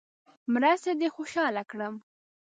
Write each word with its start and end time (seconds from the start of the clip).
مرستې 0.53 0.91
دې 0.99 1.07
خوشاله 1.15 1.63
کړم. 1.71 1.95